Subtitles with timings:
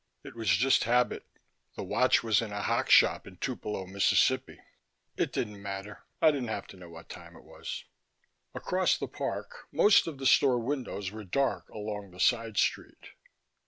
[0.23, 1.27] It was just habit;
[1.75, 4.59] the watch was in a hock shop in Tupelo, Mississippi.
[5.15, 6.07] It didn't matter.
[6.19, 7.85] I didn't have to know what time it was.
[8.55, 13.09] Across the park most of the store windows were dark along the side street.